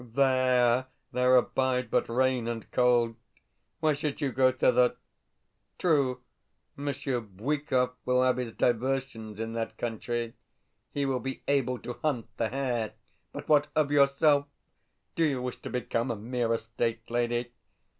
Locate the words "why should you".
3.81-4.31